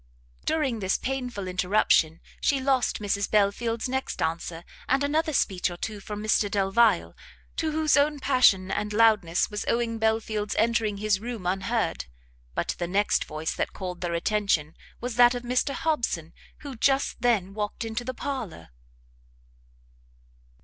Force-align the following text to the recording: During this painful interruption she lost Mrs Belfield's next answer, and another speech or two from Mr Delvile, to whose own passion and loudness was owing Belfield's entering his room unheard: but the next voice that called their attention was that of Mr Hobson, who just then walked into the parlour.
During 0.45 0.79
this 0.79 0.97
painful 0.97 1.47
interruption 1.47 2.21
she 2.41 2.59
lost 2.59 2.97
Mrs 2.97 3.29
Belfield's 3.29 3.87
next 3.87 4.19
answer, 4.19 4.63
and 4.89 5.03
another 5.03 5.31
speech 5.31 5.69
or 5.69 5.77
two 5.77 5.99
from 5.99 6.23
Mr 6.23 6.49
Delvile, 6.49 7.15
to 7.57 7.71
whose 7.71 7.95
own 7.95 8.19
passion 8.19 8.71
and 8.71 8.93
loudness 8.93 9.51
was 9.51 9.63
owing 9.67 9.99
Belfield's 9.99 10.55
entering 10.55 10.97
his 10.97 11.19
room 11.19 11.45
unheard: 11.45 12.05
but 12.55 12.73
the 12.79 12.87
next 12.87 13.25
voice 13.25 13.53
that 13.53 13.73
called 13.73 14.01
their 14.01 14.15
attention 14.15 14.75
was 14.99 15.17
that 15.17 15.35
of 15.35 15.43
Mr 15.43 15.71
Hobson, 15.75 16.33
who 16.61 16.75
just 16.75 17.21
then 17.21 17.53
walked 17.53 17.85
into 17.85 18.03
the 18.03 18.15
parlour. 18.15 18.69